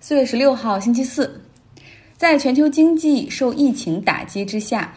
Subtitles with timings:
[0.00, 1.40] 四月十六号，星期四，
[2.16, 4.94] 在全球经济受疫情打击之下，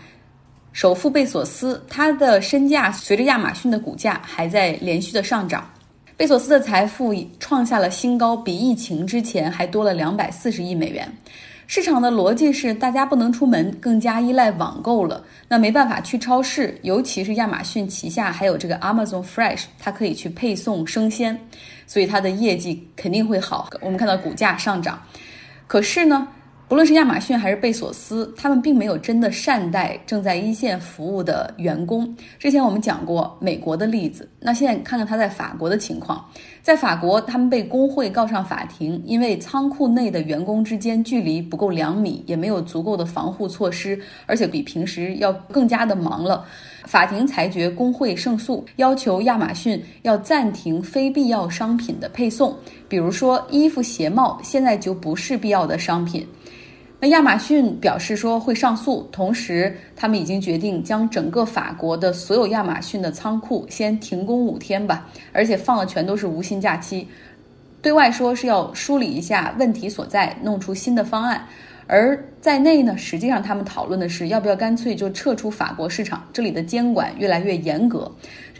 [0.73, 5.67] 首富贝索斯他的身价随着亚马逊的股价还在连续的上涨。
[6.15, 11.11] 贝索斯的财富创下了新高，比疫情之前还多了两百四十亿美元。
[11.73, 15.23] 市场的逻辑是，大家不能出门，更加依赖网购了。
[15.47, 21.39] 那没办法去超市，尤其是亚马逊旗下还有这个 Amazon Fresh，它可以去配送生鲜。
[21.87, 23.69] 所以它的业绩肯定会好。
[23.79, 25.01] 我们看到股价上涨，
[25.65, 26.27] 可是呢，
[26.71, 32.15] 不论是亚马逊还是贝索斯，他们并没有真的善待正在一线服务的员工。
[32.39, 36.25] 之前我们讲过美国的例子，那现在看看他在法国的情况。
[36.61, 46.45] 在法国，他们被工会告上法庭，因为仓库内的员工之间距离不够两米，也没有足够的防护措施，而且比平时要更加的忙了。
[46.85, 52.55] 法庭裁决工会胜诉，要求亚马逊要暂停非必要商品的配送，
[52.87, 56.25] 比如说衣服、鞋帽，现在就不是必要的商品。
[57.03, 67.07] 那亚马逊表示说会上诉，同时他们已经决定将整个法国的所有亚马逊的仓库先停工五天吧，而且放的全都是无薪假期，
[67.81, 71.43] 对外说是要梳理一下问题所在，弄出新的方案。
[71.87, 78.09] 而在内呢，实际上他们讨论的是要不要干脆就撤出法国市场，这里的监管越来越严格，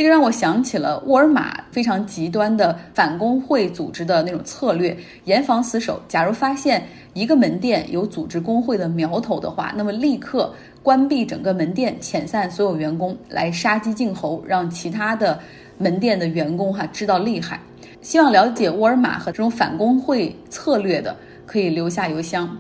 [0.02, 6.02] 这就让我想起了沃尔玛非常极端的反工会组织的那种策略，严防死守。
[6.08, 15.40] 假如发现一个门店有组织工会的苗头的话，那么立刻关闭整个门店，遣散所有员工，来杀鸡儆猴，让其他的
[15.78, 17.60] 门店的员工哈知道厉害。
[18.02, 21.16] 希望了解沃尔玛和这种反工会策略的，
[21.46, 22.58] 可以留下邮箱。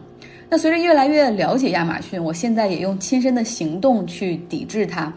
[0.48, 5.11] 那随着越来越了解亚马逊，我现在也用亲身的行动去抵制它。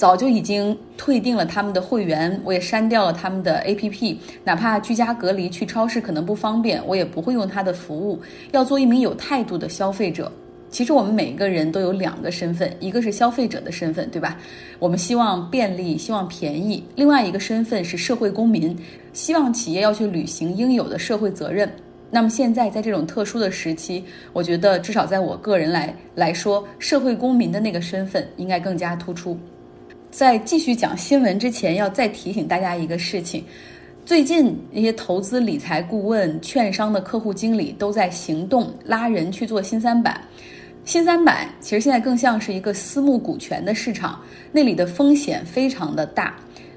[0.00, 4.16] 早就已经退订了他们的会员，我也删掉了他们的 APP。
[4.42, 8.18] 哪怕居家隔离去超市可能不方便，我也不会用它的服务。
[8.50, 10.32] 要做一名有态度的消费者。
[10.70, 14.38] 其实我们每一个人都有两个身份，一个是消费者的身份，对吧？
[14.78, 18.74] 我们希望便利，希望便宜；另外一个身份是社会公民，
[19.12, 21.70] 希望企业要去履行应有的社会责任。
[22.10, 29.38] 那么现在在这种特殊的时期，我觉得至少在我个人来来说，社会公民的那个身份应该更加突出。
[30.10, 33.44] 在继续讲新闻之前，要再提醒大家一个事情：
[34.04, 40.20] 最近一些投资理财顾问、券商的客户经理都在行动，拉人去做新三板。
[40.84, 46.34] 新三板其实现在更像是一个私募股权的市场，那里的风险非常的大。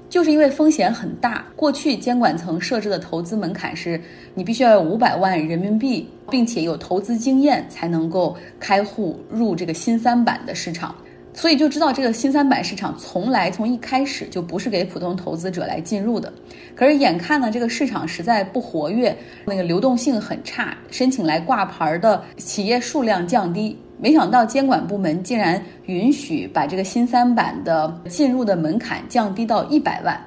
[0.08, 4.00] 就是因为风险很大，过去监管层设置的投资门槛是，
[4.32, 10.94] 你必须要有五百万人民币，并且有投资经验才能够开户入这个新三板的市场，
[11.34, 16.32] 所以就知道这个新三板市场从来从一开始就不是给普通投资者来进入的。
[16.76, 19.14] 可是眼看呢，这个市场实在不活跃，
[19.44, 23.76] 那个流动性很差，申请来挂牌的企业数量降低。
[23.96, 30.20] 没想到监管部门竟然允许把这个新三板的进入的门槛降低到一百万，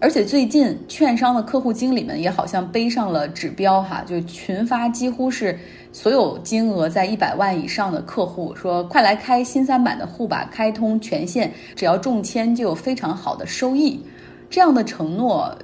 [0.00, 5.56] 而且最近券商的客户经理们也好像背上了指标哈，就群发几乎是
[5.92, 14.02] 所有金额在一百万以上的客户说快来开新三板的户吧，开通权限，只要中签就有非常好的收益。
[14.48, 15.56] 这样的承诺，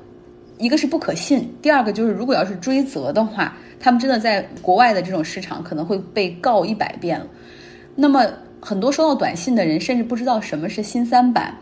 [0.58, 7.20] 一个是不可信，第二个就是如果要是追责的话，他们真的在国外的这种市场可能会被告一百遍。
[7.94, 8.26] 那么，
[8.60, 11.54] 很多收到短信的人甚至不知道什么是新三板，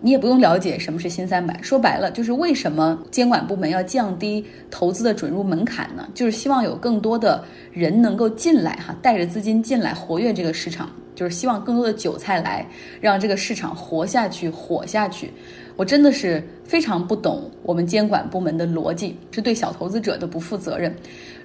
[0.00, 1.62] 你也不用了解什么是新三板。
[1.62, 6.08] 说白了，就是为什么监管部门要降低投资的准入门槛呢？
[6.14, 12.66] 就是希望有更多的人能够进来，哈，带着资金进来活跃这个市场，就是希望更多的韭菜来，
[13.00, 15.30] 让这个市场活下去、火下去。
[15.76, 20.94] 我真的是非常不懂我们监管部门的逻辑，是对小投资者的不负责任。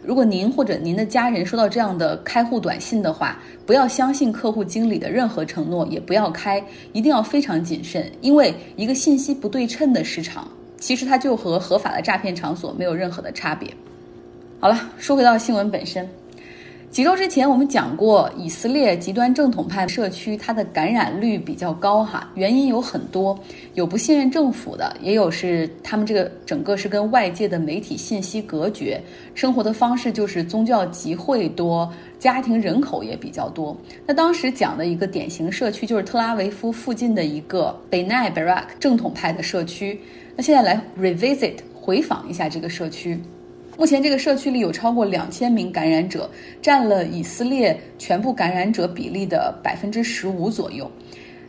[0.05, 8.11] 如果您或者您的家人收到这样的开户短信的话，不要相信客户经理的任何承诺，也不要开，一定要非常谨慎。
[8.21, 10.47] 因为一个信息不对称的市场，
[10.79, 13.69] 其实它就和合法的诈骗场所没有任何的差别。
[14.59, 16.07] 好了，说回到新闻本身。
[16.95, 22.31] 几周之前，我们讲过以色列极端正统派社区，它的感染率比较高哈。
[22.35, 23.37] 原因有很多，
[23.73, 28.97] 有不信任政府的，也有是他们这个整个是跟外界的媒体信息隔绝，
[29.33, 33.75] 生活的方式就是宗教集会多，家庭人口也比较多。
[34.05, 39.99] 那当时讲的一个典型社区就是特拉维夫附近的一个贝奈贝拉克正统派的社区。
[40.33, 43.21] 那现在来 revisit 回访一下这个社区。
[43.77, 46.29] 目前这个社区里有超过两千名感染者，
[46.61, 50.89] 占了以色列全部感染者比例的百分之十五左右。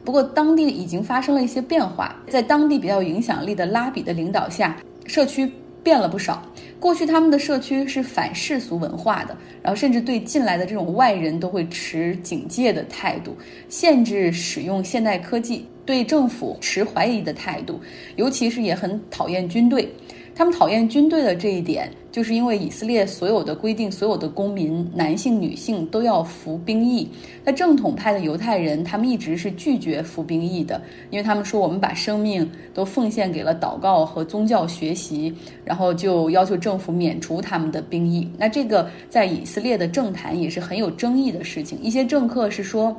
[0.04, 4.76] 不过当地已经发生了一些变化，在当地比较有影响力的拉比的领导下，
[5.06, 5.50] 社区
[5.82, 6.42] 变了不少。
[6.78, 13.36] 过去他们的社区是反世俗文化的，然后甚至对进来的这种外人都会持警戒的态度，
[13.68, 17.80] 限制使用现代科技，对政府持怀疑的态度，
[18.16, 19.88] 尤其是也很讨厌军队。
[20.36, 27.08] 他们讨厌军队的这一点，就是因为以色列所有的规定，所有的公民，男性、女性都要服兵役。
[27.42, 30.78] 那正统派的犹太人，他们一直是拒绝服兵役的，
[31.08, 35.34] 因为他们说我们把生命都奉献给了祷告和宗教学习，
[35.64, 38.28] 然后就要求政府免除他们的兵役。
[38.36, 41.78] 那这个在以色列的政坛也是很有争议的事情。
[41.80, 42.94] 一些政客是说。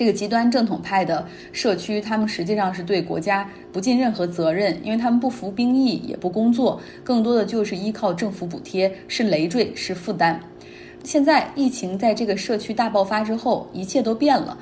[0.00, 10.40] 这个极端正统派的社区，他们实际上是对国家不尽任何责任，因为他们不服兵役，也不工作，更多的就是依靠政府补贴，是累赘，是负担。
[11.04, 14.56] 现在疫情在这个社区大爆发之后，一切都变了。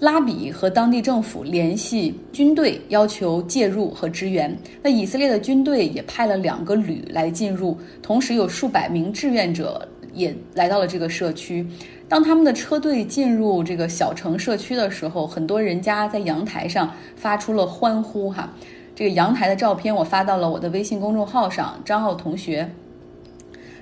[0.00, 4.52] 拉比和当地政府联系军队，要求介入和支援。
[4.82, 11.66] 那以色列的军队也派了两个旅来进入，同时有数百名志愿者也来到了这个社区。
[12.08, 18.30] 当他们的车队进入这个小城社区的时候，很多人家在阳台上发出了欢呼。
[18.30, 18.52] 哈，
[18.94, 22.70] 这个阳台的照片我发到了我的微信公众号上，张奥同学，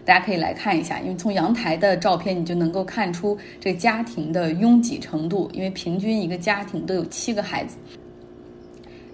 [0.04, 1.00] 大家可以来看一下。
[1.00, 5.50] 因为从阳台的照片，你就能够看出这家庭的拥挤程度。
[5.52, 7.76] 因为平均一个家庭都有七个孩子。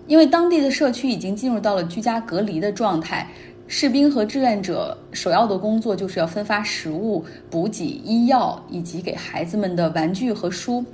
[0.06, 3.26] 因为当地的社区已经进入到了居家隔离的状态。
[3.68, 10.84] 士兵和志愿者首要的工作就是要分发食物、补给、医药，以及给孩子们的玩具和书。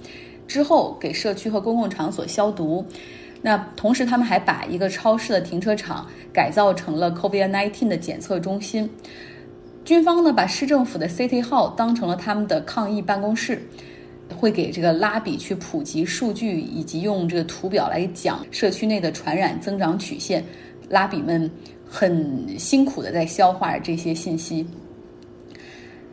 [0.48, 2.84] 之后给社区和公共场所消毒。
[3.40, 8.88] 那同时，他们还把一个超市的停车场改造成了 COVID-19 的检测中心。
[9.84, 13.60] 军方呢，把市政府的 City Hall 当成了他们的抗疫办公室，
[14.36, 20.44] 会给这个拉比去普及数据，以及用这个图表来讲社区内的传染增长曲线。
[20.92, 21.50] 拉比们。
[21.94, 24.66] 很辛苦的在消化这些信息。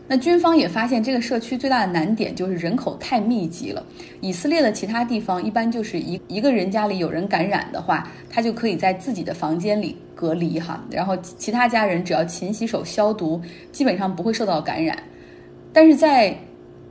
[0.10, 3.82] 那军方也发现，这个社区最大的难点就是人口太密集了。
[4.20, 13.42] 以色列的其他地方一般就是一一个人家里有人感染的话，他就可以在自己的房间里隔离哈，然后其他家人只要勤洗手消毒，
[13.72, 15.02] 基本上不会受到感染。
[15.72, 16.38] 但是在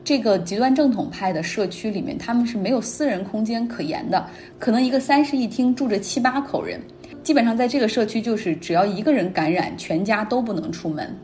[0.03, 4.27] 这个极端正统派的社区里面，他们是没有私人空间可言的，
[4.59, 6.81] 可能一个三室一厅住着七八口人。
[7.29, 11.15] 基本上在这个社区，就是只要一个人感染，全家都不能出门。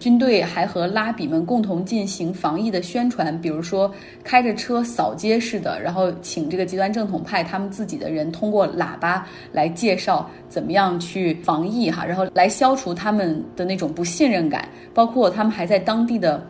[0.00, 3.88] 军队还和拉比们共同进行防疫的宣传，比如说
[4.24, 14.68] 开着车扫街似的，然后请这个极端正统派他们自己的人通过喇叭来介绍怎么样去防疫哈，然后来消除他们的那种不信任感。
[14.92, 16.44] 包括他们还在当地的。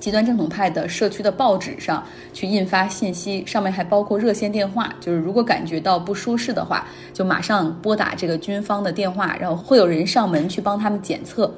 [0.00, 2.02] 极端正统派的社区的报纸上
[2.32, 11.52] 去印发信息，上面还包括热线电话，就是如果感觉到不舒适的话，就马上拨打这个军方的电话，然后会有人上门去帮他们检测。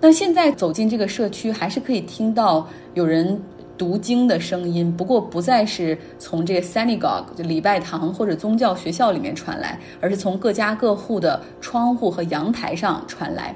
[0.00, 3.40] 那现在走进这个社区，还是可以听到有人
[3.76, 13.54] 读经的声音，不过不再是从这个 synagogue 礼拜堂或者宗教学校里面传来，而是从各家各户的窗户和阳台上传来。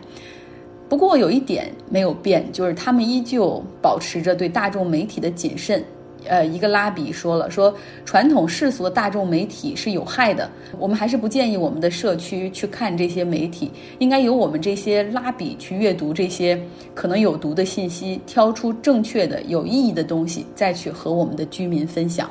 [0.93, 5.83] 不过有一点没有变，就是他们依旧保持着对大众媒体的谨慎。
[6.27, 7.75] 呃，一个拉比说了，说
[8.05, 16.61] 传统世俗的大众媒体是有害的，我们还是不建议我们的社区去看这些媒体，应该由我们这些拉比去阅读这些
[16.93, 22.31] 可能有毒的信息，挑出正确的、有意义的东西，再去和我们的居民分享。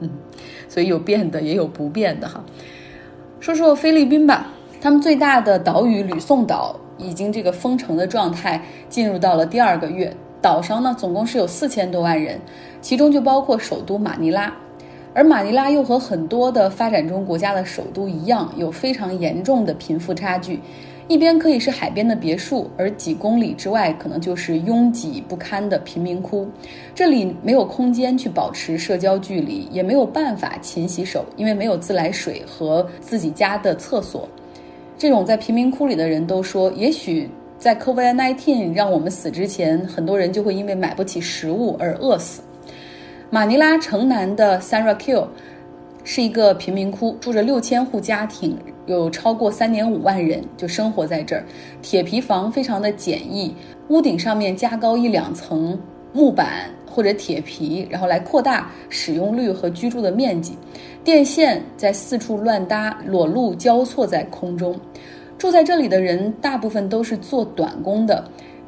[0.00, 0.08] 嗯，
[0.66, 2.42] 所以有变的，也有不变的哈。
[3.38, 4.50] 说说菲律宾吧，
[4.80, 6.74] 他们最大的岛屿吕宋岛。
[6.98, 12.40] 已经这个封城的状态进入到了第二个月，岛上呢总共是有四千多万人，
[12.80, 14.54] 其中就包括首都马尼拉，
[15.14, 20.60] 而马尼拉又和很多的发展中国家的首都一样，有非常严重的贫富差距，
[21.08, 26.48] 一边可以是海边的别墅，而几公里之外可能就是拥挤不堪的贫民窟，
[26.94, 34.28] 这里没有空间去保持社交距离，也没有办法勤洗手，因为没有自来水和自己家的厕所。
[35.02, 37.28] 这种在贫民窟里的人都说，也许
[37.58, 42.40] 在 COVID-19 让我们死之前，很多人就会因为买不起食物而饿死。
[43.28, 45.28] 马尼拉城南的 San r a q u
[46.04, 48.56] 是一个贫民窟，住着六千户家庭，
[48.86, 51.44] 有超过三点五万人就生活在这儿。
[51.82, 53.56] 铁皮房非常的简易，
[53.88, 55.76] 屋顶上面加高一两层
[56.12, 60.56] 木板或者铁皮，然后来扩大使用率和居住的面积。
[61.02, 64.78] 电线在四处乱搭，裸露交错在空中。
[65.38, 68.24] 住在这里的人大部分都是做短工的，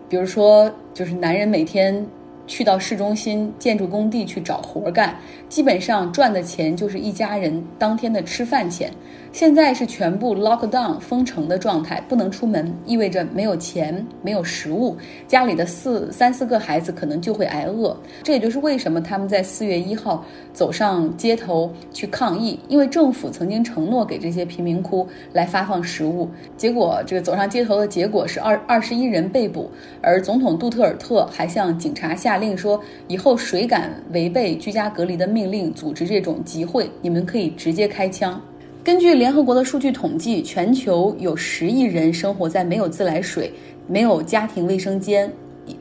[0.09, 2.05] 比如说，就是男人每天
[2.47, 5.15] 去到市中心建筑工地去找活干，
[5.49, 8.91] 基本上赚的钱就是一家人当天的吃饭钱。
[9.35, 17.97] 现在是全部 lock down 封城的状态，不能出门，意味着没有钱，没有食物，家里的四三四个孩子可能就会挨饿。
[18.23, 29.69] 这也就是为什么他们在四月一号走上街头去抗议，因为政府曾经承诺给这些贫民窟来发放食物，结果这个走上街头的结果是二二十一人被捕，
[30.01, 38.41] 而总统杜特尔特还向警察下令说，以后谁敢违背居家隔离的命令，组织这种集会，你们可以直接开枪。
[38.85, 43.51] 根据联合国的数据统计，全球有十亿人生活在没有自来水、
[43.87, 45.33] 没有家庭卫生间、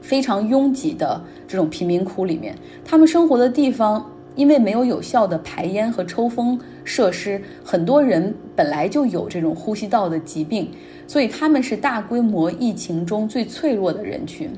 [0.01, 2.55] 非常拥挤的这种贫民窟里面。
[2.86, 10.72] 他们生活的地方因为没有有效的排烟和抽风设施，很多人本来就有这种呼吸道的疾病，
[11.05, 14.50] 所以他们是大规模疫情中最脆弱的人群。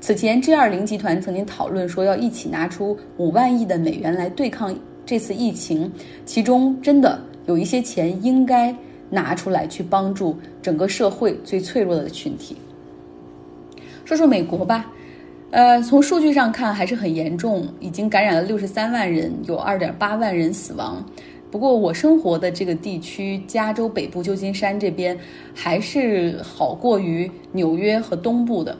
[0.00, 4.72] 此前，G20 集团曾经讨论说要一起拿出五万亿的美元来对抗
[5.04, 5.90] 这次疫情，
[6.24, 7.20] 其中真的。
[7.48, 8.72] 有一些钱应该
[9.10, 12.56] 拿出来去帮助整个社会最脆弱的群体。
[14.04, 14.92] 说说美国吧，
[15.50, 21.02] 呃，从数据上看还是很严重，已经感染了六十三万人，有二点八万人死亡。
[21.50, 25.18] 不过我生活的这个地区，加州北部旧金山这边
[25.54, 28.76] 还是好过于纽约和东部的。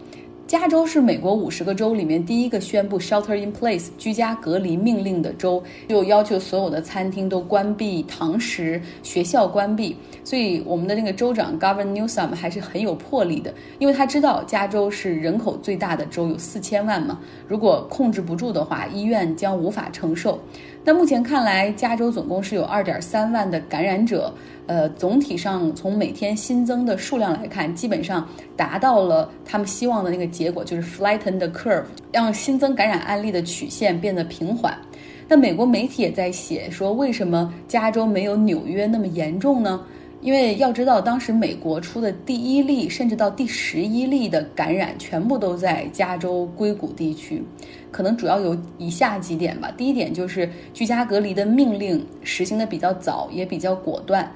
[0.48, 9.94] 加州是美国五十个州里面第一个宣布 shelter in place 居家隔离命令的州，就要求所有的餐厅都关闭堂食，学校关闭。
[10.24, 20.40] 所以我们的那个州长 Governor Newsom 还是很有魄力的，因为他知道加州是人口最大的州，有四千万嘛，如果控制不住的话，医院将无法承受。
[20.82, 24.32] 那目前看来，加州总共是有二点三万的感染者。
[24.68, 34.78] 呃，总体上从每天新增的数量来看，基本上达到了他们希望的那个结果，就是 flatten the curve，让新增感染案例的曲线变得平缓。
[35.26, 39.84] 那美国媒体也在写说，为什么加州没有纽约那么严重呢？
[40.20, 47.42] 因为要知道，当时美国出的第一例，甚至到第十一例的感染，全部都在加州硅谷地区。
[47.92, 49.72] 可能主要有以下几点吧。
[49.76, 54.28] 第一点就是居家隔离的命令实行的比较早，也比较果断。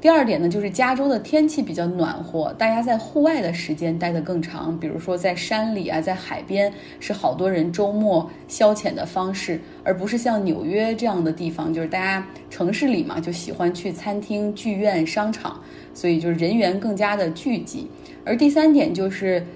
[0.00, 4.74] 第二点呢，就是加州的天气比较暖和，大家在户外的时间待得更长。
[4.80, 15.60] 比如说在山里啊，在海边，是好多人周末消遣的方式，而不是像纽约这样的地方，就是大家城市里嘛，就喜欢去餐厅、剧院、商场，
[15.92, 17.86] 所以就是人员更加的聚集。
[18.24, 19.46] 而第三点就是，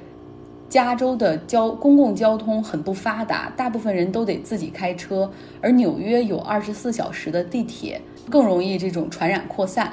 [0.68, 5.32] 加州的交公共交通很不发达，大部分人都得自己开车，
[5.62, 7.98] 而纽约有二十四小时的地铁，
[8.28, 9.90] 更容易这种传染扩散。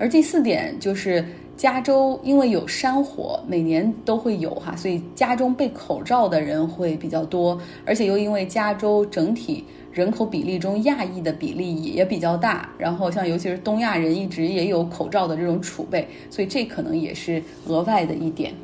[0.00, 1.22] 而第四点就是，
[1.58, 18.54] 加州因为有山火，每年都会有哈，所以家中备口罩的人会比较多，而且又因为加州整体人口比例中亚裔的比例也比较大，然后像尤其是东亚人一直也有口罩的这种储备，所以这可能也是额外的一点。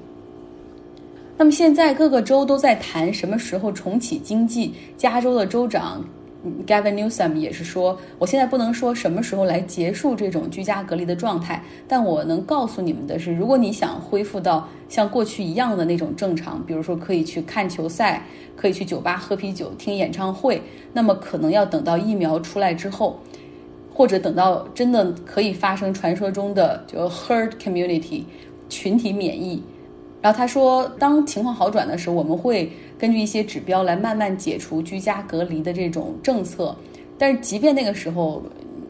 [1.37, 6.02] 那么现在各个州都在谈什么时候重启经济，加州的州长。
[6.67, 18.23] Gavin Newsom 也是说，我现在不能说什么时候来结束这种居家隔离的状态，但我能告诉你们的是，如果你想恢复到像过去一样的那种正常，比如说可以去看球赛，
[18.57, 20.62] 可以去酒吧喝啤酒、听演唱会，
[20.93, 23.19] 那么可能要等到疫苗出来之后，
[23.93, 28.23] 或者等到真的可以发生传说中的就 herd community
[28.69, 29.62] 群体免疫。
[30.23, 32.71] 然后他说，当情况好转的时候，我们会。
[32.99, 36.76] 根据一些指标来慢慢解除居家隔离的这种政策，
[37.19, 38.43] 但是即便那个时候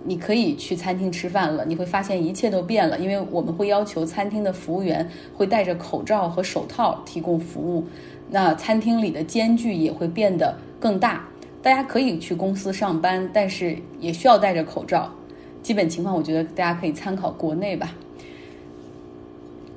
[0.05, 7.85] 你可以去餐厅吃饭了，你会发现一切都变了，因为我们会要求餐厅的服务员会戴着口罩和手套提供服务，
[8.31, 11.27] 那餐厅里的间距也会变得更大。
[11.61, 15.13] 大家可以去公司上班，但是也需要戴着口罩。
[15.61, 17.93] 基本情况，我觉得大家可以参考国内吧。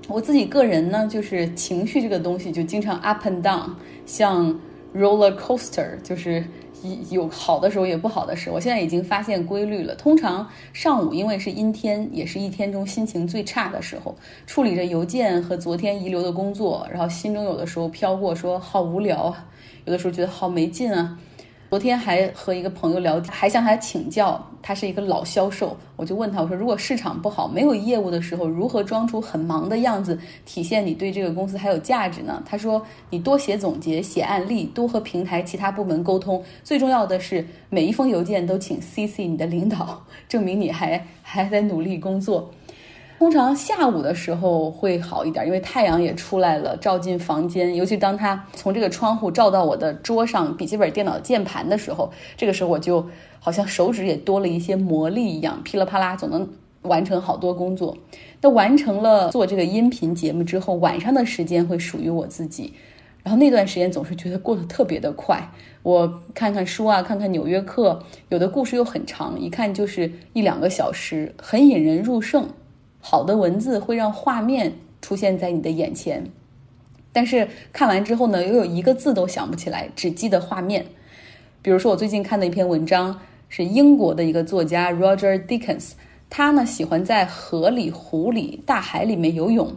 [0.08, 3.72] 我自己个人呢，就是情绪这个东西就经常 up and down，
[4.10, 4.60] 像
[4.96, 6.44] roller coaster，就是
[7.12, 8.56] 有好的时候也不好的时候。
[8.56, 14.16] 我现在已经发现规律了，通常上午因为是阴天，也是一天中心情最差的时候，
[14.48, 19.46] 处理着邮件和昨天遗留的工作，然后心中有的时候飘过说好无聊啊，
[19.86, 21.20] 有的时候觉得好没劲啊。
[21.70, 24.44] 昨天还和一个朋友聊天，还向他请教。
[24.62, 32.42] 他是一个老销售，我就问他，我说如果市场不好，没有业务的时候，如何装出很忙的样子，体现你对这个公司还有价值呢？
[32.44, 42.50] 他说，你多写总结，写案例，多和平台其他部门沟通，最重要的是每一封邮件都请 CC 你的领导，证明你还还在努力工作。
[43.20, 47.76] 通常下午的时候会好一点，因为太阳也出来了，照进房间。
[47.76, 53.06] 尤其当它从这个窗户照到我的桌上笔记本电脑键盘的时候，这个时候我就
[53.42, 56.48] 好像手指也多了一些魔力一样，噼里啪啦总能
[56.84, 57.98] 完成好多工作。
[58.40, 62.74] 那完成了做这个音频节目之后，晚上的时间会属于我自己。
[63.22, 65.52] 然后那段时间总是觉得过得特别的快。
[65.84, 68.00] 我看看书啊，看看《纽约客》，
[68.30, 72.48] 有的故事又很长，一看就是一两个小时，很引人入胜。
[73.00, 76.24] 好的文字会让画面出现在你的眼前，
[77.12, 80.86] 但是看完之后呢，又有一个字都想不起来，只记得画面。
[81.62, 85.92] 比如说，我最近看的一篇文章是英国的一个作家 Roger Dickens，
[86.30, 89.74] 他呢喜欢在河里、湖里、大海里面游泳。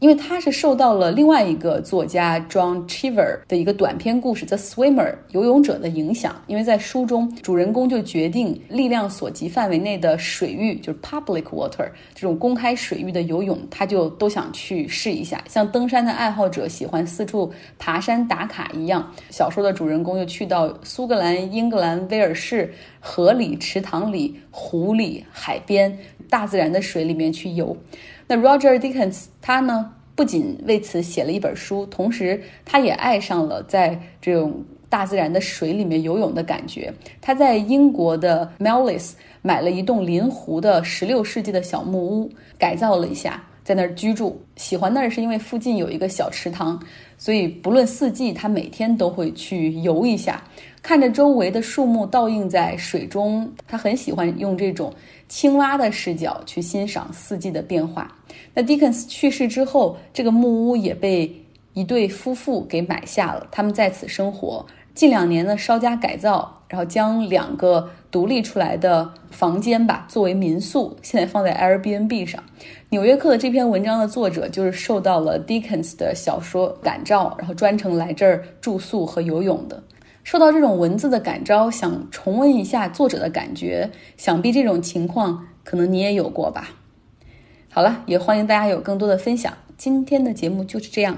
[0.00, 6.40] 因为他是受到了另外一个作家 John Cheever 的一个短篇故事《The Swimmer》游泳者的影响。
[6.46, 15.42] 因为在书中，主人公就决定力量所及范围内的水域，就是 public water 这种公开水域的游泳，他就都想去试一下。
[15.48, 25.98] 像登山的爱好者喜欢四处爬山打卡一样，小说的主人公又去到苏格兰、英格兰、威尔士河里、池塘里、湖里、海边、
[26.30, 27.76] 大自然的水里面去游。
[28.30, 36.92] 那 Roger Dickens 他呢，不仅为此写了一本书，同时他也爱上了在这种大自然的水里面游泳的感觉。
[37.22, 44.38] 他在英国的 Mellis 买了一栋临湖的十六世纪的小木屋，改造了一下，在那儿居住。
[44.56, 46.78] 喜欢那儿是因为附近有一个小池塘，
[47.16, 50.42] 所以不论四季，他每天都会去游一下，
[50.82, 54.92] 看着周围的树木倒映在水中，他很喜欢用这种。
[55.28, 58.16] 青蛙的视角去欣赏四季的变化。
[58.54, 61.44] 那 Dickens 去世之后，这个木屋也被
[61.74, 64.66] 一对夫妇给买下了，他们在此生活。
[64.94, 72.42] 近两年呢，稍加改造，然后将两个独立出来的房间吧作为民宿，现在放在 Airbnb 上。
[72.88, 79.80] 纽约客的这篇文章的作者就是受到了 Dickens 的小说感召，然后专程来这儿住宿和游泳的。
[80.30, 86.68] 受到这种文字的感召，想重温一下作者的感觉，想必这种情况可能你也有过吧。
[87.70, 89.50] 好了，也欢迎大家有更多的分享。
[89.78, 91.16] 今天的节目就是这样。